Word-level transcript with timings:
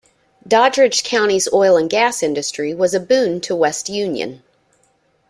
Doddridge 0.47 1.03
County's 1.03 1.47
oil 1.53 1.77
and 1.77 1.87
gas 1.87 2.23
industry 2.23 2.73
was 2.73 2.95
a 2.95 2.99
boon 2.99 3.39
to 3.41 3.55
West 3.55 3.87
Union. 3.87 4.41